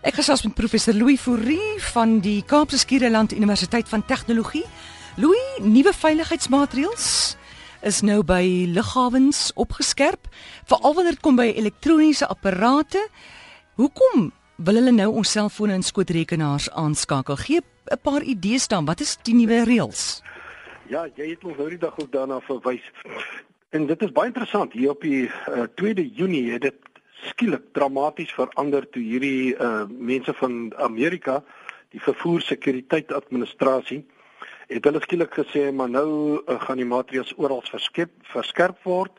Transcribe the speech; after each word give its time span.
Ek 0.00 0.16
gesels 0.16 0.40
met 0.46 0.54
professor 0.56 0.96
Louis 0.96 1.20
Fourie 1.20 1.74
van 1.90 2.22
die 2.24 2.38
Kaapse 2.48 2.78
Skiereiland 2.80 3.34
Universiteit 3.36 3.88
van 3.88 4.00
Tegnologie. 4.08 4.64
Louis, 5.20 5.58
nuwe 5.60 5.92
veiligheidsmaatreëls 5.92 7.08
is 7.84 7.98
nou 8.00 8.22
by 8.24 8.40
lughawens 8.72 9.50
opgeskerp, 9.60 10.30
veral 10.72 10.96
wanneer 10.96 11.18
dit 11.18 11.24
kom 11.26 11.36
by 11.36 11.50
elektroniese 11.52 12.30
apparate. 12.32 13.02
Hoekom 13.76 14.30
wil 14.56 14.80
hulle 14.80 14.96
nou 14.96 15.10
ons 15.20 15.36
selfone 15.36 15.76
en 15.76 15.84
skootrekenaars 15.84 16.70
aanskakel? 16.72 17.36
Gee 17.36 17.60
'n 17.92 18.00
paar 18.00 18.22
idees 18.22 18.68
dan, 18.68 18.88
wat 18.88 19.00
is 19.00 19.18
die 19.22 19.34
nuwe 19.34 19.64
reëls? 19.64 20.22
Ja, 20.88 21.08
jy 21.14 21.28
het 21.36 21.44
ons 21.44 21.56
nou 21.56 21.68
die 21.68 21.78
dag 21.78 21.98
ook 21.98 22.12
daarna 22.12 22.40
verwys. 22.40 22.88
En 23.70 23.86
dit 23.86 24.02
is 24.02 24.12
baie 24.12 24.26
interessant 24.26 24.72
hier 24.72 24.90
op 24.90 25.00
die 25.02 25.28
uh, 25.28 25.68
2de 25.76 26.08
Junie 26.14 26.52
het 26.52 26.62
dit 26.62 26.89
skielik 27.28 27.72
dramaties 27.76 28.32
verander 28.32 28.86
toe 28.90 29.02
hierdie 29.02 29.54
uh 29.54 29.84
mense 29.88 30.32
van 30.40 30.72
Amerika, 30.76 31.42
die 31.90 32.00
vervoer 32.00 32.40
sekuriteit 32.40 33.12
administrasie, 33.12 34.04
het 34.70 34.84
hulle 34.86 35.00
skielik 35.02 35.34
gesê 35.34 35.70
maar 35.74 35.90
nou 35.90 36.10
uh, 36.38 36.60
gaan 36.62 36.78
die 36.78 36.88
maatreëls 36.88 37.34
oral 37.36 37.62
verskep 37.66 38.12
verskerp 38.34 38.78
word 38.86 39.16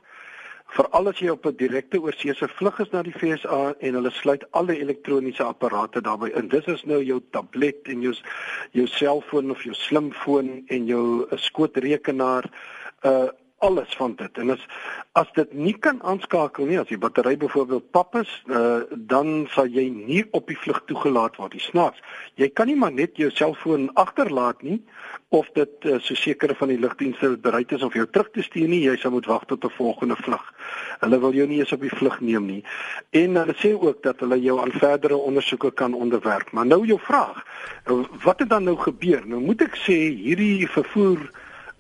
veral 0.72 1.10
as 1.12 1.20
jy 1.20 1.30
op 1.34 1.46
'n 1.46 1.58
direkte 1.60 2.00
oorsese 2.00 2.48
vlug 2.48 2.80
is 2.80 2.92
na 2.92 3.02
die 3.04 3.12
FSA 3.12 3.76
en 3.80 3.98
hulle 4.00 4.12
sluit 4.12 4.44
alle 4.52 4.78
elektroniese 4.80 5.44
apparate 5.44 6.02
daarbey 6.02 6.32
in. 6.40 6.48
Dis 6.48 6.66
is 6.66 6.84
nou 6.86 7.02
jou 7.04 7.20
tablet 7.32 7.88
en 7.88 8.02
jou 8.02 8.14
jou 8.72 8.88
selfoon 8.88 9.52
of 9.52 9.64
jou 9.64 9.74
slimfoon 9.74 10.64
en 10.68 10.86
jou 10.86 11.28
uh, 11.28 11.38
skootrekenaar 11.38 12.50
uh 13.04 13.28
alles 13.62 13.96
van 13.98 14.16
dit. 14.18 14.38
En 14.38 14.50
as 14.50 14.66
as 15.20 15.28
dit 15.36 15.54
nie 15.54 15.74
kan 15.76 15.98
aanskakel 16.08 16.66
nie, 16.66 16.78
as 16.80 16.88
die 16.88 16.98
battery 16.98 17.34
byvoorbeeld 17.38 17.90
pap 17.92 18.16
is, 18.16 18.30
uh, 18.48 18.80
dan 19.12 19.44
sal 19.52 19.68
jy 19.68 19.90
nie 19.92 20.22
op 20.38 20.48
die 20.48 20.56
vlug 20.58 20.80
toegelaat 20.88 21.36
word. 21.36 21.52
Die 21.58 21.64
snaaks, 21.64 22.00
jy 22.40 22.48
kan 22.56 22.72
nie 22.72 22.78
maar 22.80 22.96
net 22.96 23.20
jou 23.20 23.28
selfoon 23.36 23.90
agterlaat 24.00 24.64
nie 24.64 24.80
of 25.36 25.50
dit 25.58 25.90
uh, 25.90 25.98
so 26.00 26.16
sekere 26.16 26.56
van 26.56 26.72
die 26.72 26.80
lugdienste 26.80 27.34
bereid 27.44 27.76
is 27.76 27.84
om 27.84 27.92
jou 27.94 28.08
terug 28.08 28.32
te 28.32 28.46
stuur 28.48 28.72
nie, 28.72 28.82
jy 28.86 28.96
sal 29.04 29.14
moet 29.18 29.28
wag 29.28 29.46
tot 29.52 29.68
'n 29.68 29.76
volgende 29.76 30.16
vlug. 30.24 30.48
Hulle 31.04 31.20
wil 31.20 31.36
jou 31.36 31.48
nie 31.48 31.60
eens 31.60 31.76
op 31.76 31.84
die 31.84 31.94
vlug 32.00 32.20
neem 32.22 32.48
nie. 32.48 32.64
En 33.12 33.36
hulle 33.36 33.56
sê 33.60 33.76
ook 33.76 34.02
dat 34.04 34.20
hulle 34.24 34.40
jou 34.40 34.60
aan 34.64 34.72
verdere 34.72 35.18
ondersoeke 35.18 35.72
kan 35.72 35.94
onderwerp. 35.94 36.52
Maar 36.52 36.66
nou 36.66 36.86
jou 36.86 37.00
vraag, 37.00 37.46
wat 38.24 38.40
het 38.40 38.50
dan 38.50 38.64
nou 38.64 38.78
gebeur? 38.78 39.28
Nou 39.28 39.42
moet 39.42 39.62
ek 39.62 39.76
sê 39.76 40.00
hierdie 40.16 40.68
vervoer 40.68 41.30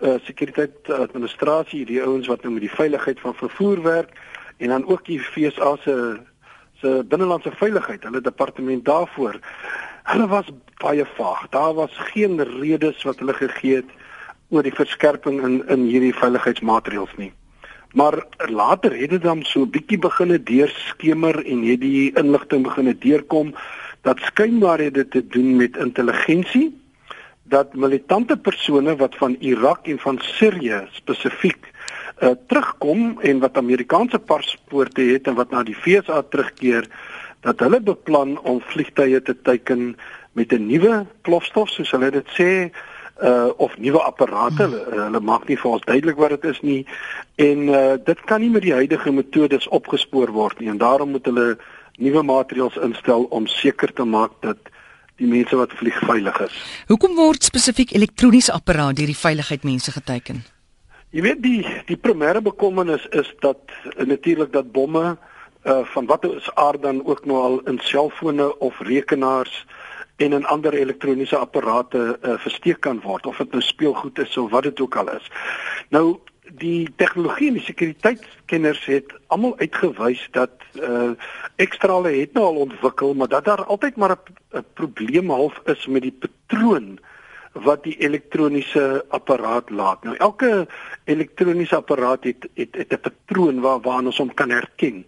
uh, 0.02 0.18
sekuriteit 0.26 0.90
administrasie, 0.90 1.86
die 1.86 2.02
ouens 2.04 2.28
wat 2.28 2.44
nou 2.44 2.54
met 2.54 2.66
die 2.66 2.76
veiligheid 2.76 3.20
van 3.20 3.36
vervoer 3.36 3.82
werk 3.82 4.18
en 4.58 4.68
dan 4.68 4.86
ook 4.88 5.06
die 5.06 5.20
FSA 5.20 5.76
se 5.84 5.96
se 6.82 7.04
binnelandse 7.06 7.52
veiligheid, 7.54 8.04
hulle 8.04 8.22
departement 8.22 8.86
daarvoor. 8.86 9.36
Hulle 10.04 10.28
was 10.28 10.48
baie 10.82 11.06
vaag. 11.06 11.44
Daar 11.54 11.74
was 11.78 11.92
geen 12.14 12.42
redes 12.42 13.04
wat 13.04 13.20
hulle 13.22 13.34
gegee 13.38 13.76
het 13.76 13.92
oor 14.50 14.66
die 14.66 14.74
verskerping 14.74 15.44
in 15.46 15.62
in 15.70 15.86
hierdie 15.86 16.16
veiligheidsmaatreëls 16.18 17.14
nie. 17.22 17.32
Maar 17.94 18.18
later 18.50 18.96
het 18.98 19.10
dit 19.10 19.22
dan 19.22 19.44
so 19.44 19.66
bietjie 19.66 20.00
begine 20.00 20.40
deurskemer 20.44 21.46
en 21.46 21.64
het 21.68 21.82
die 21.82 22.12
inligting 22.18 22.64
begine 22.64 22.98
deurkom 22.98 23.54
dat 24.02 24.20
skynbaar 24.32 24.80
het 24.80 24.94
dit 24.94 25.12
te 25.12 25.28
doen 25.28 25.56
met 25.56 25.78
intelligensie 25.78 26.72
dat 27.52 27.76
militante 27.76 28.38
persone 28.38 28.96
wat 28.96 29.16
van 29.20 29.36
Irak 29.40 29.88
en 29.92 30.00
van 30.00 30.20
Sirië 30.24 30.86
spesifiek 30.96 31.68
uh, 31.68 32.32
terugkom 32.48 33.20
en 33.20 33.40
wat 33.44 33.58
Amerikaanse 33.60 34.20
paspoorte 34.20 35.02
het 35.02 35.28
en 35.28 35.36
wat 35.36 35.52
na 35.52 35.64
die 35.68 35.76
VSA 35.76 36.22
terugkeer 36.30 36.88
dat 37.44 37.60
hulle 37.60 37.82
beplan 37.82 38.38
om 38.48 38.62
vliegtye 38.72 39.22
te 39.22 39.36
teiken 39.42 39.96
met 40.32 40.54
'n 40.54 40.66
nuwe 40.68 41.06
plofstof 41.22 41.70
soos 41.70 41.92
hulle 41.92 42.12
dit 42.12 42.28
sê 42.40 42.72
uh 43.22 43.50
of 43.58 43.78
nuwe 43.78 44.02
apparate. 44.02 44.64
Hmm. 44.64 44.74
hulle, 44.74 45.02
hulle 45.04 45.20
maak 45.20 45.48
nie 45.48 45.58
vir 45.58 45.72
ons 45.72 45.86
duidelik 45.86 46.18
wat 46.18 46.30
dit 46.30 46.44
is 46.44 46.62
nie. 46.62 46.86
En 47.36 47.68
uh 47.68 47.94
dit 48.06 48.22
kan 48.26 48.42
nie 48.42 48.50
met 48.50 48.62
die 48.62 48.74
huidige 48.74 49.12
metodes 49.12 49.68
opgespoor 49.68 50.32
word 50.32 50.60
nie. 50.60 50.70
En 50.70 50.78
daarom 50.78 51.12
moet 51.12 51.26
hulle 51.26 51.58
nuwe 51.98 52.24
maatreëls 52.24 52.78
instel 52.82 53.24
om 53.30 53.48
seker 53.48 53.94
te 53.94 54.04
maak 54.04 54.32
dat 54.40 54.58
die 55.22 55.30
mense 55.30 55.58
wat 55.60 55.74
vlieg 55.78 55.98
veilig 56.08 56.40
is. 56.48 56.56
Hoekom 56.90 57.16
word 57.20 57.46
spesifiek 57.46 57.94
elektroniese 57.98 58.54
apparaat 58.56 58.98
deur 59.00 59.12
die 59.12 59.18
veiligheid 59.18 59.68
mense 59.68 59.94
geteken? 59.94 60.42
Jy 61.12 61.26
weet 61.26 61.42
die 61.44 61.62
die 61.90 62.00
primêre 62.00 62.42
bekommernis 62.44 63.06
is 63.12 63.30
dat 63.44 63.60
uh, 63.68 64.06
natuurlik 64.08 64.54
dat 64.56 64.72
bomme 64.72 65.18
uh 65.62 65.82
van 65.94 66.08
watter 66.10 66.32
is 66.38 66.48
aard 66.58 66.82
dan 66.82 67.04
ook 67.06 67.26
nou 67.30 67.38
al 67.38 67.60
in 67.70 67.78
selfone 67.86 68.48
of 68.60 68.80
rekenaars 68.80 69.66
en 70.18 70.34
in 70.34 70.46
ander 70.46 70.74
elektroniese 70.74 71.38
apparate 71.38 72.18
uh, 72.22 72.34
versteek 72.42 72.80
kan 72.82 73.02
word 73.04 73.26
of 73.30 73.38
dit 73.38 73.52
nou 73.52 73.62
speelgoed 73.62 74.20
is 74.20 74.38
of 74.38 74.50
wat 74.50 74.64
dit 74.64 74.82
ook 74.82 74.96
al 74.96 75.12
is. 75.14 75.30
Nou 75.90 76.18
die 76.60 76.90
tegnologie 76.96 77.48
en 77.48 77.54
die 77.60 77.64
sekuriteitskenners 77.64 78.86
het 78.86 79.14
almal 79.28 79.58
uitgewys 79.58 80.28
dat 80.32 80.52
uh 80.76 81.12
ekstrale 81.56 82.10
het 82.10 82.34
nou 82.34 82.46
al 82.46 82.56
ontwikkel, 82.66 83.14
maar 83.14 83.28
dat 83.28 83.46
daar 83.46 83.64
altyd 83.66 83.96
maar 83.96 84.18
'n 84.54 84.66
probleem 84.74 85.30
half 85.30 85.62
is 85.66 85.86
met 85.88 86.02
die 86.02 86.18
patroon 86.20 87.00
wat 87.54 87.84
die 87.84 87.98
elektroniese 87.98 89.06
apparaat 89.10 89.70
laat. 89.70 90.04
Nou 90.04 90.16
elke 90.18 90.68
elektroniese 91.04 91.76
apparaat 91.76 92.24
het 92.24 92.48
het, 92.54 92.92
'n 92.92 93.00
patroon 93.02 93.60
waar 93.60 93.80
waarna 93.82 94.08
ons 94.08 94.18
hom 94.18 94.34
kan 94.34 94.50
herken. 94.50 95.06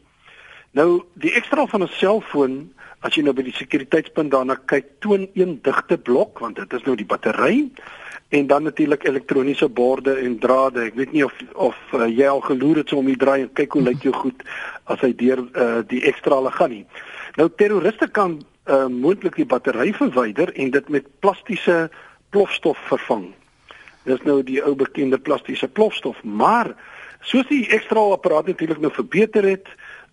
Nou 0.74 1.04
die 1.22 1.34
ekstraal 1.38 1.68
van 1.70 1.84
'n 1.84 1.92
selfoon, 1.94 2.74
as 3.00 3.16
jy 3.16 3.22
nou 3.24 3.34
by 3.34 3.44
die 3.44 3.54
sekuriteitspunt 3.54 4.32
daarna 4.32 4.56
kyk, 4.66 4.86
toon 5.00 5.28
een 5.34 5.60
digte 5.62 5.98
blok 5.98 6.40
want 6.40 6.56
dit 6.56 6.74
is 6.74 6.84
nou 6.84 6.96
die 6.96 7.06
battery 7.06 7.70
en 8.30 8.48
dan 8.48 8.64
natuurlik 8.64 9.04
elektroniese 9.04 9.70
borde 9.70 10.14
en 10.14 10.40
drade. 10.40 10.82
Ek 10.82 10.96
weet 10.96 11.12
nie 11.12 11.26
of 11.26 11.34
of 11.54 11.78
uh, 11.94 12.08
jy 12.08 12.28
al 12.28 12.42
geloer 12.42 12.82
het 12.82 12.90
so 12.90 12.98
om 12.98 13.06
die 13.06 13.18
draai 13.18 13.42
en 13.42 13.54
kyk 13.54 13.74
hoe 13.74 13.84
lyk 13.84 14.02
jou 14.02 14.14
goed 14.14 14.42
as 14.84 15.00
hy 15.06 15.14
deur 15.14 15.44
uh, 15.54 15.84
die 15.88 16.02
ekstrale 16.10 16.52
gaan 16.52 16.70
nie. 16.70 16.86
Nou 17.38 17.50
terroriste 17.50 18.08
kan 18.08 18.40
uh, 18.66 18.88
moontlik 18.88 19.36
die 19.36 19.46
battery 19.46 19.94
verwyder 19.94 20.54
en 20.56 20.72
dit 20.72 20.90
met 20.90 21.06
plastiese 21.20 21.90
plofstof 22.30 22.78
vervang. 22.90 23.30
Dis 24.10 24.26
nou 24.26 24.42
die 24.44 24.64
ou 24.64 24.74
bekende 24.76 25.18
plastiese 25.22 25.68
plofstof, 25.68 26.24
maar 26.24 26.74
soos 27.22 27.46
die 27.48 27.68
ekstrale 27.70 28.18
apparaat 28.18 28.50
natuurlik 28.50 28.82
nou 28.82 28.92
verbeter 28.92 29.46
het, 29.48 29.70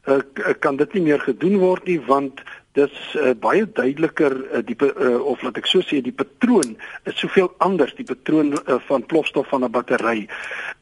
uh, 0.07 0.21
kan 0.59 0.77
dit 0.77 0.93
nie 0.95 1.03
meer 1.11 1.21
gedoen 1.21 1.59
word 1.59 1.87
nie 1.87 2.01
want 2.07 2.43
dis 2.79 2.95
uh, 3.19 3.33
baie 3.35 3.67
duideliker 3.67 4.37
uh, 4.37 4.63
die 4.65 4.77
uh, 4.87 5.19
of 5.27 5.43
laat 5.43 5.59
ek 5.59 5.67
so 5.67 5.83
sê 5.83 6.01
die 6.05 6.15
patroon 6.15 6.77
is 7.05 7.19
soveel 7.19 7.51
anders 7.59 7.95
die 7.99 8.07
patroon 8.07 8.55
uh, 8.55 8.79
van 8.89 9.07
plofstof 9.07 9.49
van 9.51 9.65
'n 9.65 9.73
battery. 9.75 10.29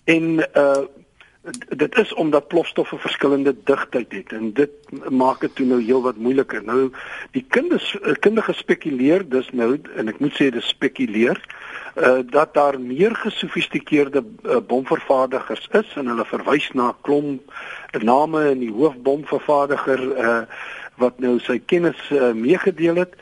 En 0.04 0.44
uh, 0.44 0.84
dit 1.68 1.98
is 1.98 2.14
omdat 2.14 2.48
plofstowwe 2.48 2.98
verskillende 2.98 3.54
digtheid 3.64 4.12
het 4.12 4.32
en 4.32 4.52
dit 4.52 4.70
maak 5.10 5.40
dit 5.40 5.54
toe 5.54 5.66
nou 5.66 5.80
heelwat 5.82 6.16
moeiliker. 6.16 6.62
Nou 6.64 6.90
die 7.36 7.44
kinders 7.48 7.96
kinders 8.20 8.58
spekuleer 8.58 9.28
dis 9.28 9.50
nou 9.52 9.76
en 9.96 10.08
ek 10.08 10.20
moet 10.22 10.34
sê 10.36 10.50
dis 10.54 10.68
spekuleer 10.74 11.40
uh, 11.96 12.18
dat 12.30 12.54
daar 12.54 12.80
meer 12.80 13.14
gesofistikeerde 13.16 14.24
uh, 14.24 14.60
bomvervaardigers 14.66 15.68
is 15.72 15.94
en 15.96 16.10
hulle 16.12 16.26
verwys 16.28 16.70
na 16.72 16.92
klomp 17.00 17.52
name 18.04 18.44
in 18.50 18.62
die 18.66 18.72
hoofbomvervaardiger 18.72 20.04
uh, 20.16 20.42
wat 20.98 21.18
nou 21.22 21.38
sy 21.42 21.58
kennis 21.58 22.00
uh, 22.10 22.32
meegedeel 22.34 23.04
het 23.04 23.14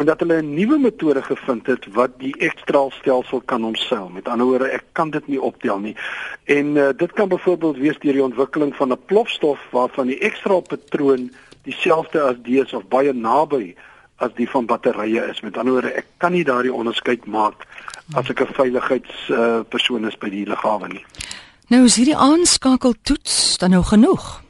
en 0.00 0.06
dat 0.06 0.20
hulle 0.20 0.42
'n 0.42 0.54
nuwe 0.54 0.78
metode 0.78 1.22
gevind 1.22 1.66
het 1.66 1.84
wat 1.92 2.10
die 2.18 2.34
ekstraalstelsel 2.38 3.40
kan 3.44 3.64
omseil. 3.64 4.08
Met 4.08 4.28
ander 4.28 4.46
woorde, 4.46 4.68
ek 4.68 4.84
kan 4.92 5.10
dit 5.10 5.26
nie 5.26 5.40
optel 5.40 5.78
nie. 5.78 5.96
En 6.44 6.66
uh, 6.76 6.88
dit 6.96 7.12
kan 7.12 7.28
byvoorbeeld 7.28 7.76
wees 7.76 7.98
deur 7.98 8.12
die 8.12 8.22
ontwikkeling 8.22 8.76
van 8.76 8.92
'n 8.92 9.04
plofstof 9.06 9.58
waarvan 9.70 10.06
die 10.06 10.18
ekstraalpatroon 10.18 11.30
dieselfde 11.62 12.20
as 12.20 12.36
die 12.42 12.60
is 12.60 12.72
of 12.72 12.88
baie 12.88 13.12
naby 13.12 13.74
as 14.16 14.30
die 14.34 14.48
van 14.50 14.66
batterye 14.66 15.28
is. 15.30 15.40
Met 15.40 15.56
ander 15.56 15.72
woorde, 15.72 15.92
ek 15.92 16.06
kan 16.16 16.32
nie 16.32 16.44
daardie 16.44 16.72
onderskeid 16.72 17.26
maak 17.26 17.66
as 18.12 18.28
ek 18.28 18.40
'n 18.40 18.54
veiligheidspersoon 18.54 20.02
uh, 20.02 20.08
is 20.08 20.18
by 20.18 20.28
die 20.28 20.46
lughawe 20.46 20.88
nie. 20.88 21.04
Nou 21.68 21.84
is 21.84 21.96
hierdie 21.96 22.16
aanskakeltoets 22.16 23.58
dan 23.58 23.70
nou 23.70 23.82
genoeg? 23.82 24.42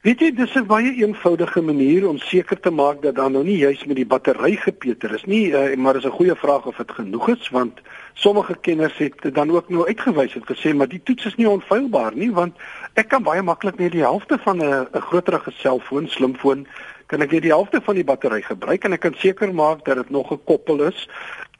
Weet 0.00 0.22
jy, 0.24 0.30
dis 0.32 0.54
'n 0.56 0.64
baie 0.64 0.92
eenvoudige 0.96 1.60
manier 1.60 2.08
om 2.08 2.18
seker 2.18 2.60
te 2.60 2.70
maak 2.70 3.02
dat 3.02 3.14
dan 3.14 3.32
nou 3.32 3.44
nie 3.44 3.56
juis 3.56 3.84
met 3.84 3.96
die 3.96 4.06
battery 4.06 4.56
gepeter 4.56 5.12
is 5.14 5.24
nie, 5.24 5.52
uh, 5.52 5.76
maar 5.76 5.92
dis 5.92 6.06
'n 6.06 6.16
goeie 6.16 6.34
vraag 6.34 6.66
of 6.66 6.76
dit 6.76 6.90
genoeg 6.90 7.28
is 7.28 7.48
want 7.48 7.80
sommige 8.14 8.56
kenners 8.60 8.96
het 8.96 9.34
dan 9.34 9.50
ook 9.50 9.68
nou 9.68 9.86
uitgewys 9.86 10.32
het 10.34 10.46
gesê 10.48 10.74
maar 10.74 10.88
die 10.88 11.02
toets 11.04 11.26
is 11.26 11.36
nie 11.36 11.48
onfeilbaar 11.48 12.16
nie 12.16 12.32
want 12.32 12.56
ek 12.94 13.08
kan 13.08 13.22
baie 13.22 13.42
maklik 13.42 13.78
net 13.78 13.92
die 13.92 14.00
helfte 14.00 14.38
van 14.38 14.56
'n 14.56 14.88
'n 14.92 15.00
groterige 15.00 15.50
selfoon, 15.50 16.08
slimfoon, 16.08 16.66
kan 17.06 17.20
ek 17.20 17.30
net 17.30 17.42
die 17.42 17.52
helfte 17.52 17.80
van 17.80 17.94
die 17.94 18.04
battery 18.04 18.40
gebruik 18.42 18.84
en 18.84 18.92
ek 18.92 19.00
kan 19.00 19.14
seker 19.14 19.54
maak 19.54 19.84
dat 19.84 19.96
dit 19.96 20.10
nog 20.10 20.28
gekoppel 20.28 20.82
is 20.82 21.08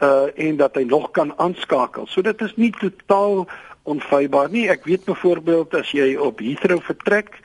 uh 0.02 0.28
en 0.34 0.56
dat 0.56 0.74
hy 0.74 0.82
nog 0.82 1.10
kan 1.10 1.32
aanskakel. 1.36 2.06
So 2.06 2.22
dit 2.22 2.40
is 2.40 2.56
nie 2.56 2.72
totaal 2.72 3.46
onfeilbaar 3.82 4.50
nie. 4.50 4.68
Ek 4.68 4.84
weet 4.84 5.04
byvoorbeeld 5.04 5.74
as 5.74 5.90
jy 5.90 6.16
op 6.16 6.38
Heathrow 6.38 6.80
vertrek, 6.80 7.40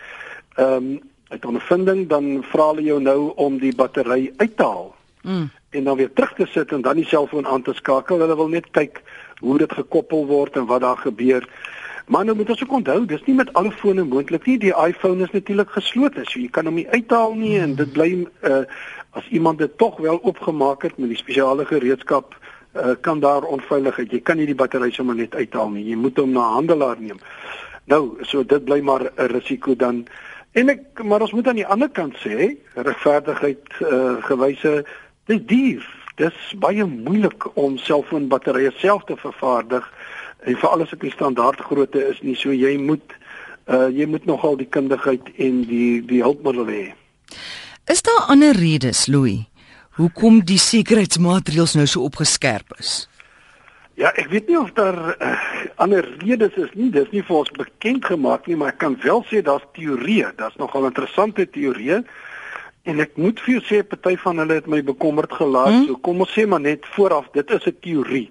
ehm 0.56 0.90
um, 0.92 1.02
uit 1.28 1.46
ondervinding 1.46 2.08
dan 2.08 2.44
vra 2.44 2.68
hulle 2.68 2.84
jou 2.84 3.02
nou 3.02 3.32
om 3.36 3.58
die 3.60 3.76
battery 3.76 4.34
uit 4.38 4.58
te 4.58 4.64
haal. 4.64 4.96
Mm. 5.22 5.50
En 5.70 5.84
dan 5.84 5.98
weer 5.98 6.14
terug 6.14 6.34
te 6.34 6.46
sit 6.46 6.72
en 6.72 6.82
dan 6.82 6.96
die 6.96 7.06
selfoon 7.06 7.48
aan 7.48 7.62
te 7.62 7.74
skakel. 7.74 8.20
Hulle 8.20 8.36
wil 8.36 8.48
net 8.48 8.70
kyk 8.72 9.02
hoe 9.40 9.58
dit 9.58 9.74
gekoppel 9.74 10.26
word 10.26 10.56
en 10.56 10.66
wat 10.66 10.82
daar 10.82 10.98
gebeur. 10.98 11.50
Maar 12.08 12.26
nou 12.26 12.36
moet 12.38 12.50
ons 12.50 12.64
ook 12.64 12.72
onthou, 12.72 13.06
dis 13.06 13.24
nie 13.26 13.36
met 13.36 13.54
alle 13.54 13.72
fone 13.72 14.04
moontlik 14.04 14.46
nie. 14.46 14.58
Die 14.62 14.76
iPhone 14.88 15.24
is 15.24 15.32
natuurlik 15.32 15.70
geslote, 15.74 16.22
so 16.30 16.40
jy 16.40 16.50
kan 16.54 16.70
hom 16.70 16.78
nie 16.78 16.90
uithaal 16.90 17.34
nie 17.34 17.58
en 17.60 17.76
dit 17.76 17.92
bly 17.92 18.12
uh 18.42 18.66
as 19.16 19.28
iemand 19.32 19.58
dit 19.58 19.78
tog 19.80 19.96
wel 20.04 20.18
oopgemaak 20.24 20.82
het 20.84 20.98
met 20.98 21.08
die 21.08 21.18
spesiale 21.18 21.66
gereedskap 21.66 22.36
uh 22.76 22.94
kan 23.02 23.20
daar 23.20 23.48
onveiligheid. 23.48 24.12
Jy 24.12 24.20
kan 24.20 24.38
nie 24.38 24.46
die 24.46 24.58
battery 24.60 24.92
sommer 24.92 25.16
net 25.16 25.36
uithaal 25.36 25.70
nie. 25.72 25.86
Jy 25.90 25.96
moet 25.96 26.20
hom 26.20 26.32
na 26.32 26.50
'n 26.50 26.54
handelaar 26.54 27.00
neem. 27.00 27.20
Nou, 27.86 28.18
so 28.22 28.44
dit 28.44 28.66
bly 28.66 28.80
maar 28.82 29.02
'n 29.02 29.32
risiko 29.32 29.76
dan. 29.76 30.06
En 30.56 30.72
ek 30.72 31.04
maar 31.04 31.26
ons 31.26 31.34
moet 31.36 31.48
aan 31.52 31.60
die 31.60 31.68
ander 31.68 31.90
kant 31.92 32.16
sê, 32.24 32.54
regverdigheid 32.80 33.80
uh 33.84 34.24
gewyse, 34.24 34.78
dis 35.28 35.42
duur. 35.50 35.88
Dis 36.16 36.36
baie 36.64 36.86
moeilik 36.88 37.50
om 37.60 37.76
selfoonbatterye 37.84 38.72
self 38.80 39.04
te 39.10 39.18
vervaardig 39.20 39.84
en 40.48 40.60
veral 40.62 40.86
as 40.86 40.94
dit 40.94 41.04
nie 41.04 41.12
standaard 41.12 41.60
grootte 41.68 42.00
is 42.08 42.22
nie 42.24 42.38
so 42.40 42.56
jy 42.56 42.78
moet 42.80 43.18
uh 43.68 43.90
jy 43.92 44.08
moet 44.08 44.30
nogal 44.30 44.56
die 44.56 44.70
kundigheid 44.78 45.28
en 45.36 45.66
die 45.68 46.00
die 46.08 46.22
hulpmiddel 46.24 46.72
hê. 46.72 46.86
Is 47.92 48.06
daar 48.08 48.32
ander 48.32 48.56
redes, 48.56 49.06
Louis? 49.12 49.44
Hoekom 50.00 50.40
die 50.48 50.60
sekuriteitsmaatreëls 50.60 51.76
nou 51.76 51.86
so 51.88 52.08
opgeskerp 52.08 52.80
is? 52.80 53.10
Ja, 53.96 54.12
ek 54.20 54.28
weet 54.28 54.50
nie 54.52 54.58
of 54.60 54.74
daar 54.76 54.98
uh, 55.16 55.36
ander 55.80 56.04
redes 56.20 56.56
is 56.60 56.72
nie. 56.76 56.90
Dis 56.92 57.08
nie 57.16 57.24
vir 57.24 57.38
ons 57.38 57.52
bekend 57.56 58.06
gemaak 58.06 58.48
nie, 58.50 58.58
maar 58.60 58.74
ek 58.74 58.82
kan 58.84 58.98
wel 59.04 59.24
sê 59.30 59.40
daar's 59.44 59.64
teorieë. 59.78 60.34
Daar's 60.36 60.58
nogal 60.60 60.90
interessante 60.90 61.46
teorieë. 61.48 62.02
En 62.92 63.00
ek 63.02 63.16
moet 63.18 63.40
vir 63.46 63.56
jou 63.56 63.62
sê 63.66 63.80
party 63.88 64.18
van 64.20 64.44
hulle 64.44 64.58
het 64.60 64.68
my 64.70 64.82
bekommerd 64.86 65.32
gelaat. 65.34 65.72
Hmm? 65.72 65.86
So 65.88 66.02
kom 66.04 66.20
ons 66.26 66.34
sê 66.36 66.44
maar 66.44 66.62
net 66.66 66.84
vooraf, 66.98 67.32
dit 67.34 67.56
is 67.56 67.68
'n 67.72 67.78
teorie. 67.82 68.30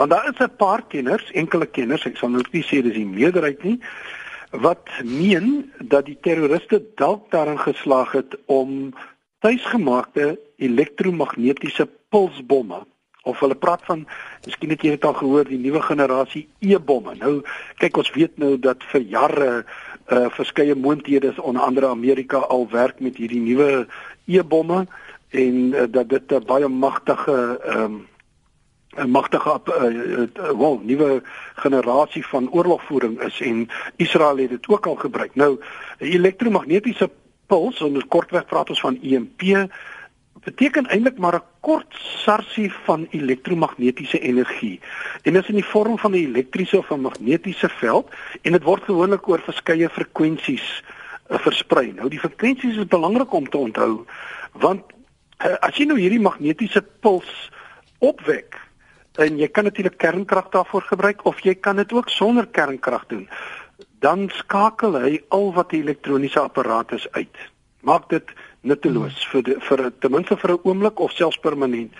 Want 0.00 0.10
daar 0.10 0.28
is 0.32 0.40
'n 0.40 0.56
paar 0.56 0.82
kenners, 0.88 1.30
enkele 1.32 1.66
kenners, 1.66 2.06
ek 2.06 2.16
sal 2.16 2.30
nou 2.30 2.42
nie 2.52 2.64
sê 2.64 2.80
dis 2.82 2.96
die 2.96 3.06
meerderheid 3.06 3.62
nie, 3.62 3.78
wat 4.50 4.88
meen 5.04 5.70
dat 5.78 6.06
die 6.06 6.18
terroriste 6.20 6.82
dalk 6.96 7.30
daarin 7.30 7.58
geslaag 7.58 8.12
het 8.12 8.36
om 8.46 8.94
tuisgemaakte 9.40 10.38
elektromagnetiese 10.56 11.88
pulsbomme 12.08 12.86
of 13.24 13.40
hulle 13.40 13.54
praat 13.54 13.82
van 13.88 14.06
miskien 14.44 14.72
het 14.74 14.82
jy 14.84 14.94
dit 14.96 15.04
al 15.04 15.16
gehoor 15.18 15.48
die 15.48 15.58
nuwe 15.58 15.82
generasie 15.82 16.46
e-bomme. 16.60 17.16
Nou 17.20 17.34
kyk 17.80 17.96
ons 17.96 18.12
weet 18.16 18.38
nou 18.38 18.54
dat 18.58 18.84
vir 18.92 19.00
jare 19.00 19.50
uh 20.12 20.28
verskeie 20.36 20.74
moondhede 20.76 21.30
is 21.32 21.38
onder 21.40 21.62
andere 21.62 21.88
Amerika 21.88 22.42
al 22.52 22.66
werk 22.70 23.00
met 23.00 23.16
hierdie 23.16 23.40
nuwe 23.40 23.86
e-bomme 24.28 24.84
en 25.30 25.54
uh, 25.72 25.86
dat 25.88 26.08
dit 26.08 26.32
'n 26.32 26.44
baie 26.46 26.68
magtige 26.68 27.60
ehm 27.64 27.80
um, 27.84 28.02
'n 28.96 29.10
magtige 29.10 29.60
uh, 29.66 30.58
wel 30.58 30.80
nuwe 30.84 31.22
generasie 31.54 32.26
van 32.26 32.50
oorlogvoering 32.50 33.20
is 33.20 33.40
en 33.40 33.68
Israel 33.96 34.36
het 34.36 34.48
dit 34.48 34.68
ook 34.68 34.86
al 34.86 34.94
gebruik. 34.94 35.34
Nou 35.34 35.60
elektromagnetiese 35.98 37.10
puls, 37.46 37.80
ons 37.80 38.06
kortweg 38.08 38.46
praat 38.46 38.68
ons 38.68 38.80
van 38.80 38.98
EMP 39.02 39.42
beteken 40.44 40.86
eintlik 40.86 41.18
maar 41.18 41.34
'n 41.34 41.46
kort 41.60 41.94
sarsie 42.24 42.72
van 42.84 43.06
elektromagnetiese 43.10 44.18
energie. 44.18 44.80
En 45.22 45.32
dit 45.32 45.42
is 45.42 45.48
in 45.48 45.60
die 45.60 45.72
vorm 45.72 45.98
van 45.98 46.10
'n 46.10 46.14
elektriese 46.14 46.78
of 46.78 46.90
'n 46.90 47.00
magnetiese 47.00 47.68
veld 47.68 48.08
en 48.42 48.52
dit 48.52 48.62
word 48.62 48.82
gewoonlik 48.82 49.28
oor 49.28 49.40
verskeie 49.40 49.88
frekwensies 49.88 50.84
uh, 51.30 51.38
versprei. 51.38 51.92
Nou 51.92 52.08
die 52.08 52.18
frekwensies 52.18 52.76
is 52.76 52.86
belangrik 52.86 53.32
om 53.32 53.48
te 53.48 53.56
onthou 53.58 54.06
want 54.52 54.82
uh, 55.44 55.54
as 55.60 55.76
jy 55.76 55.84
nou 55.84 55.98
hierdie 55.98 56.20
magnetiese 56.20 56.82
puls 57.00 57.50
opwek 57.98 58.60
en 59.14 59.38
jy 59.38 59.48
kan 59.48 59.64
natuurlik 59.64 59.98
kernkrag 59.98 60.48
daarvoor 60.48 60.82
gebruik 60.82 61.24
of 61.24 61.40
jy 61.40 61.54
kan 61.54 61.76
dit 61.76 61.92
ook 61.92 62.08
sonder 62.08 62.46
kernkrag 62.46 63.06
doen 63.06 63.28
dan 64.04 64.28
skakel 64.28 64.98
hy 65.00 65.18
al 65.32 65.52
wat 65.56 65.70
die 65.72 65.80
elektroniese 65.80 66.40
apparate 66.40 66.98
uit. 67.16 67.36
Maak 67.80 68.10
dit 68.10 68.32
nutteloos 68.64 69.24
vir 69.32 69.42
die, 69.46 69.56
vir 69.68 69.84
ten 70.00 70.12
minste 70.12 70.36
vir 70.36 70.54
'n 70.54 70.60
oomblik 70.64 71.00
of 71.00 71.12
selfs 71.12 71.38
permanent. 71.38 71.92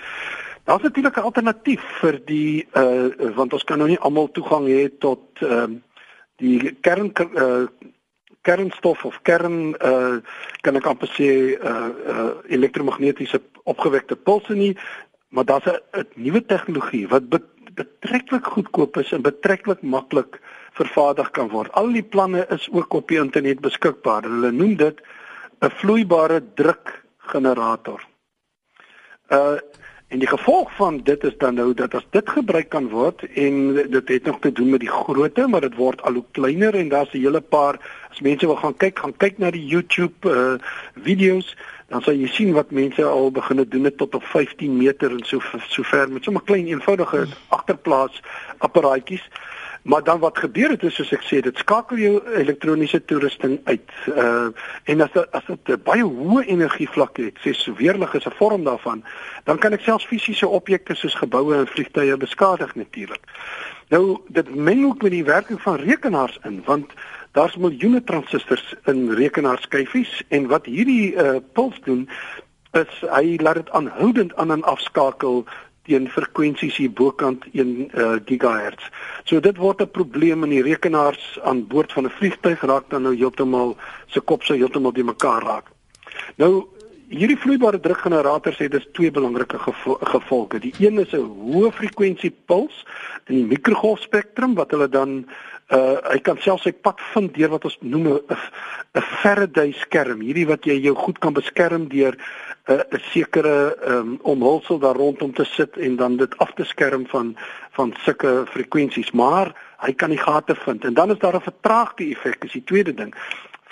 Daar's 0.64 0.82
natuurlik 0.82 1.16
'n 1.16 1.28
alternatief 1.28 1.82
vir 2.00 2.20
die 2.24 2.66
uh 2.74 3.34
want 3.36 3.52
ons 3.52 3.64
kan 3.64 3.78
nou 3.78 3.88
nie 3.88 4.00
almal 4.00 4.30
toegang 4.30 4.66
hê 4.66 4.88
tot 4.98 5.22
ehm 5.40 5.72
uh, 5.72 5.80
die 6.36 6.76
kern 6.80 7.12
uh 7.36 7.66
kernstof 8.42 9.04
of 9.04 9.22
kern 9.22 9.74
uh 9.80 10.20
kan 10.60 10.76
ek 10.76 10.86
amper 10.86 11.08
sê 11.08 11.56
uh, 11.56 11.88
uh 12.12 12.32
elektromagnetiese 12.48 13.40
opgewekte 13.64 14.16
pulse 14.16 14.54
nie, 14.54 14.76
maar 15.28 15.44
daar's 15.44 15.66
'n 15.66 16.06
nuwe 16.14 16.44
tegnologie 16.46 17.08
wat 17.08 17.28
betreklik 17.74 18.46
goedkoop 18.46 18.96
is 18.96 19.12
en 19.12 19.22
betreklik 19.22 19.82
maklik 19.82 20.40
vervaardig 20.72 21.30
kan 21.30 21.48
word. 21.48 21.72
Al 21.72 21.92
die 21.92 22.02
planne 22.02 22.46
is 22.54 22.68
ook 22.70 22.92
op 22.92 23.08
die 23.08 23.18
internet 23.18 23.60
beskikbaar. 23.60 24.22
Hulle 24.22 24.50
noem 24.52 24.76
dit 24.76 25.00
'n 25.60 25.70
vloeibare 25.70 26.42
drukgenerator. 26.54 28.06
Uh 29.28 29.58
en 30.08 30.20
die 30.20 30.28
gevolg 30.28 30.74
van 30.76 31.00
dit 31.02 31.24
is 31.24 31.34
dan 31.38 31.54
nou 31.54 31.74
dat 31.74 31.94
as 31.94 32.04
dit 32.10 32.28
gebruik 32.30 32.68
kan 32.68 32.88
word 32.88 33.24
en 33.34 33.72
dit 33.74 34.08
het 34.08 34.24
nog 34.24 34.36
te 34.40 34.52
doen 34.52 34.70
met 34.70 34.80
die 34.80 34.90
grootte, 34.90 35.46
maar 35.48 35.60
dit 35.60 35.74
word 35.74 36.02
al 36.02 36.12
hoe 36.12 36.24
kleiner 36.30 36.74
en 36.74 36.88
daar's 36.88 37.12
'n 37.12 37.24
hele 37.24 37.40
paar 37.40 37.80
as 38.10 38.20
mense 38.20 38.46
wil 38.46 38.56
gaan 38.56 38.76
kyk, 38.76 38.98
gaan 38.98 39.16
kyk 39.16 39.38
na 39.38 39.50
die 39.50 39.66
YouTube 39.66 40.28
uh 40.28 40.54
video's, 40.94 41.56
dan 41.88 42.02
sal 42.02 42.14
jy 42.14 42.26
sien 42.26 42.52
wat 42.52 42.70
mense 42.70 43.04
al 43.04 43.30
begin 43.30 43.64
doen 43.68 43.84
het 43.84 43.96
tot 43.96 44.14
op 44.14 44.24
15 44.24 44.76
meter 44.76 45.10
en 45.10 45.24
so 45.24 45.40
so 45.68 45.82
ver 45.82 46.08
met 46.12 46.24
sommer 46.24 46.42
klein 46.42 46.66
eenvoudige 46.66 47.26
agterplaas 47.48 48.22
apparaatjies. 48.58 49.28
Maar 49.84 50.04
dan 50.04 50.18
wat 50.18 50.38
gebeur 50.38 50.70
het 50.70 50.82
is 50.82 50.94
soos 50.96 51.10
ek 51.12 51.24
sê, 51.28 51.42
dit 51.44 51.58
skakel 51.60 51.98
jou 52.00 52.12
elektroniese 52.40 53.02
toerusting 53.04 53.58
uit. 53.68 53.90
Uh 54.08 54.46
en 54.88 55.00
as 55.04 55.10
dit 55.12 55.34
as 55.36 55.44
dit 55.50 55.72
baie 55.84 56.04
hoë 56.04 56.46
energie 56.54 56.88
vlakke 56.88 57.26
het, 57.26 57.40
sê 57.44 57.52
so 57.52 57.76
weerlig 57.76 58.14
is 58.16 58.24
'n 58.24 58.32
vorm 58.38 58.64
daarvan, 58.64 59.04
dan 59.44 59.58
kan 59.58 59.76
ek 59.76 59.84
selfs 59.84 60.08
fisiese 60.08 60.48
objekte 60.48 60.94
soos 60.94 61.14
geboue 61.14 61.56
en 61.56 61.66
vliegtuie 61.66 62.16
beskadig 62.16 62.74
natuurlik. 62.74 63.20
Nou 63.88 64.20
dit 64.28 64.54
meng 64.54 64.84
ook 64.84 65.02
met 65.02 65.10
die 65.10 65.24
werking 65.24 65.60
van 65.62 65.76
rekenaars 65.76 66.38
in, 66.42 66.62
want 66.64 66.92
daar's 67.32 67.56
miljoene 67.56 68.04
transistors 68.04 68.74
in 68.84 69.10
rekenaarskyfies 69.10 70.22
en 70.28 70.46
wat 70.46 70.66
hierdie 70.66 71.12
uh 71.12 71.36
puls 71.52 71.80
doen 71.84 72.08
is 72.72 73.04
hy 73.10 73.36
laat 73.36 73.54
dit 73.54 73.70
aanhoudend 73.70 74.36
aan 74.36 74.50
en 74.50 74.62
afskakel 74.62 75.44
teen 75.84 76.08
frekwensies 76.08 76.76
hier 76.76 76.92
bokant 76.92 77.44
1 77.52 77.72
uh, 77.92 78.16
gigahertz. 78.24 78.88
So 79.24 79.40
dit 79.40 79.56
word 79.56 79.82
'n 79.82 79.90
probleem 79.90 80.44
in 80.44 80.50
die 80.50 80.62
rekenaars 80.62 81.38
aan 81.42 81.66
boord 81.66 81.92
van 81.92 82.04
'n 82.04 82.16
vliegtuig 82.18 82.60
raak 82.60 82.88
dan 82.88 83.02
nou 83.02 83.16
heeltemal 83.16 83.76
se 84.06 84.20
kop 84.20 84.42
sou 84.42 84.56
heeltemal 84.56 84.92
die 84.92 85.04
mekaar 85.04 85.42
raak. 85.42 85.70
Nou 86.36 86.66
hierdie 87.08 87.38
vloeibare 87.38 87.80
drukgenerators 87.80 88.58
het 88.58 88.70
dus 88.70 88.86
twee 88.92 89.10
belangrike 89.10 89.58
gevo 89.58 89.98
gevolge. 90.00 90.58
Die 90.58 90.74
een 90.78 90.98
is 90.98 91.12
'n 91.12 91.28
hoë 91.52 91.70
frekwensie 91.72 92.34
puls 92.46 92.84
in 93.26 93.34
die 93.34 93.44
mikrogolfspektrum 93.44 94.54
wat 94.54 94.70
hulle 94.70 94.88
dan 94.88 95.28
uh 95.72 95.96
hy 96.12 96.18
kan 96.20 96.36
self 96.38 96.60
sy 96.62 96.72
pad 96.72 97.00
vind 97.12 97.34
deur 97.34 97.48
wat 97.48 97.64
ons 97.64 97.76
noem 97.80 98.08
'n 98.08 98.20
'n 98.94 99.02
Faraday 99.22 99.72
skerm. 99.72 100.20
Hierdie 100.20 100.46
wat 100.46 100.64
jy 100.64 100.76
jou 100.80 100.94
goed 100.94 101.18
kan 101.18 101.32
beskerm 101.32 101.88
deur 101.88 102.16
'n 102.68 103.00
sekere 103.12 103.76
um, 103.86 104.18
omhulsel 104.22 104.78
daar 104.78 104.96
rondom 104.96 105.32
te 105.32 105.44
sit 105.44 105.76
en 105.76 105.96
dan 105.96 106.16
dit 106.16 106.38
af 106.38 106.52
te 106.54 106.64
skerm 106.64 107.06
van 107.06 107.36
van 107.70 107.94
sulke 108.04 108.44
frekwensies, 108.46 109.10
maar 109.10 109.52
hy 109.78 109.92
kan 109.92 110.10
die 110.10 110.18
gate 110.18 110.54
vind 110.54 110.84
en 110.84 110.94
dan 110.94 111.10
is 111.10 111.18
daar 111.18 111.34
'n 111.34 111.40
vertraagde 111.50 112.04
effek, 112.04 112.44
is 112.44 112.52
die 112.52 112.64
tweede 112.64 112.94
ding. 112.94 113.14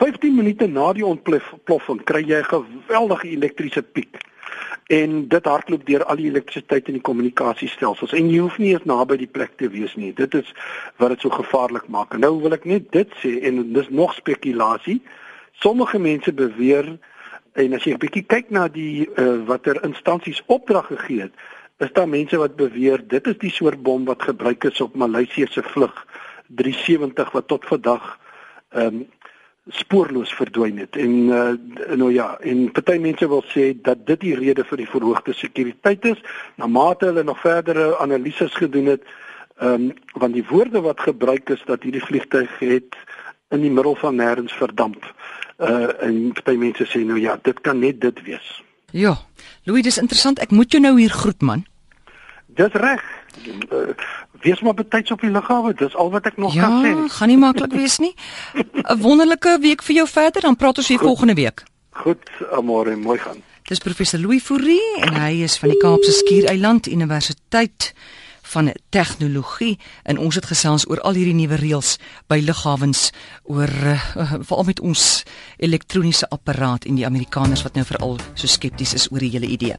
15 0.00 0.34
minute 0.34 0.66
na 0.66 0.92
die 0.92 1.06
ontploffing 1.06 2.04
kry 2.04 2.22
jy 2.24 2.40
'n 2.40 2.44
geweldige 2.44 3.28
elektriese 3.28 3.82
piek. 3.82 4.16
En 4.88 5.28
dit 5.28 5.44
hardloop 5.44 5.86
deur 5.86 6.04
al 6.04 6.16
die 6.16 6.30
elektrisiteit 6.30 6.88
in 6.88 6.94
die 6.94 7.02
kommunikasiestelsels 7.08 8.12
en 8.12 8.30
jy 8.30 8.38
hoef 8.38 8.58
nie 8.58 8.72
eens 8.72 8.84
naby 8.84 9.16
die 9.16 9.30
plek 9.30 9.56
te 9.56 9.68
wees 9.68 9.94
nie. 9.96 10.12
Dit 10.12 10.34
is 10.34 10.54
wat 10.96 11.08
dit 11.08 11.20
so 11.20 11.30
gevaarlik 11.30 11.88
maak. 11.88 12.14
En 12.14 12.20
nou 12.20 12.40
wil 12.40 12.52
ek 12.52 12.64
net 12.64 12.92
dit 12.92 13.08
sê 13.22 13.40
en 13.42 13.72
dis 13.72 13.88
nog 13.88 14.14
spekulasie. 14.14 15.02
Sommige 15.52 15.98
mense 15.98 16.32
beweer 16.32 16.98
En 17.52 17.74
as 17.76 17.84
jy 17.84 17.92
'n 17.92 18.00
bietjie 18.00 18.24
kyk 18.24 18.50
na 18.50 18.68
die 18.68 19.08
uh, 19.20 19.44
watter 19.44 19.76
instansies 19.84 20.40
opdrag 20.46 20.86
gegee 20.88 21.20
het, 21.20 21.34
is 21.84 21.92
daar 21.92 22.08
mense 22.08 22.36
wat 22.40 22.56
beweer 22.56 23.02
dit 23.08 23.26
is 23.26 23.38
die 23.38 23.50
soort 23.50 23.82
bom 23.82 24.04
wat 24.08 24.22
gebruik 24.22 24.64
is 24.64 24.80
op 24.80 24.94
Maleisië 24.96 25.46
se 25.50 25.62
vlug 25.62 25.92
370 26.46 27.32
wat 27.36 27.48
tot 27.48 27.66
vandag 27.66 28.18
ehm 28.72 28.86
um, 28.86 29.08
spoorloos 29.70 30.32
verdwyn 30.34 30.78
het. 30.78 30.96
En 30.96 31.10
uh, 31.10 31.96
nou 31.96 32.12
ja, 32.12 32.36
en 32.40 32.70
party 32.72 32.96
mense 32.98 33.28
wil 33.28 33.44
sê 33.46 33.70
dat 33.82 34.06
dit 34.06 34.20
die 34.20 34.34
rede 34.34 34.64
vir 34.66 34.82
die 34.82 34.88
verhoogde 34.90 35.34
sekuriteit 35.38 36.04
is. 36.04 36.22
Na 36.58 36.66
mate 36.66 37.06
hulle 37.10 37.22
nog 37.22 37.40
verdere 37.40 37.96
analises 38.02 38.54
gedoen 38.58 38.90
het, 38.96 39.06
um, 39.62 39.92
want 40.18 40.34
die 40.34 40.46
woorde 40.48 40.82
wat 40.82 41.00
gebruik 41.00 41.54
is 41.54 41.62
dat 41.66 41.82
hierdie 41.86 42.04
vliegtuig 42.04 42.58
het 42.58 42.98
in 43.54 43.62
die 43.62 43.70
middel 43.70 43.94
van 43.94 44.18
nêrens 44.18 44.54
verdamp. 44.58 45.06
Uh 45.62 45.92
en 46.02 46.32
party 46.34 46.56
mense 46.58 46.88
sê 46.90 47.04
nou 47.06 47.20
ja, 47.20 47.38
dit 47.42 47.60
kan 47.60 47.78
net 47.78 48.00
dit 48.00 48.22
wees. 48.26 48.62
Ja. 48.90 49.16
Louis, 49.64 49.82
dis 49.82 49.98
interessant. 49.98 50.40
Ek 50.42 50.50
moet 50.50 50.72
jou 50.72 50.82
nou 50.82 50.96
hier 50.98 51.12
groet 51.14 51.40
man. 51.42 51.62
Dis 52.46 52.74
reg. 52.74 53.02
Uh, 53.42 53.94
wees 54.42 54.60
maar 54.60 54.74
betyds 54.74 55.10
op 55.10 55.20
die 55.20 55.30
lughawe. 55.30 55.74
Dis 55.74 55.96
al 55.96 56.10
wat 56.10 56.26
ek 56.26 56.36
nog 56.36 56.54
ja, 56.54 56.68
kan 56.68 56.84
sê. 56.84 56.94
Ja, 56.94 57.08
gaan 57.08 57.28
nie 57.28 57.38
maklik 57.38 57.72
wees 57.72 57.98
nie. 57.98 58.14
'n 58.62 59.00
Wonderlike 59.00 59.58
week 59.60 59.82
vir 59.82 59.94
jou 59.94 60.08
verder. 60.08 60.42
Dan 60.42 60.56
praat 60.56 60.78
ons 60.78 60.88
weer 60.88 60.98
volgende 60.98 61.34
week. 61.34 61.64
Goed, 61.90 62.30
Amore, 62.52 62.96
mooi 62.96 63.18
gaan. 63.18 63.42
Dis 63.68 63.78
professor 63.78 64.18
Louis 64.18 64.42
Fourie 64.42 65.00
en 65.00 65.14
hy 65.14 65.42
is 65.44 65.58
van 65.58 65.70
die 65.70 65.78
Kaapse 65.78 66.12
Skiereiland 66.12 66.86
Universiteit 66.86 67.92
van 68.52 68.72
tegnologie 68.88 69.78
en 70.02 70.18
ons 70.18 70.34
het 70.34 70.48
gesels 70.50 70.84
oor 70.90 71.00
al 71.06 71.16
hierdie 71.16 71.36
nuwe 71.36 71.56
reëls 71.60 71.94
by 72.32 72.40
lughawens 72.42 73.10
oor 73.48 73.70
uh, 73.70 74.34
veral 74.42 74.68
met 74.68 74.82
ons 74.82 75.06
elektroniese 75.62 76.28
apparaat 76.34 76.88
en 76.90 76.98
die 76.98 77.06
Amerikaners 77.06 77.64
wat 77.64 77.78
nou 77.78 77.86
veral 77.88 78.18
so 78.34 78.50
skepties 78.50 78.96
is 78.98 79.08
oor 79.12 79.24
die 79.24 79.32
hele 79.32 79.48
idee. 79.48 79.78